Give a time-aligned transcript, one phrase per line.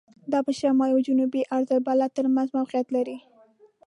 [0.31, 3.17] دا په شمالي او جنوبي عرض البلد تر منځ موقعیت لري.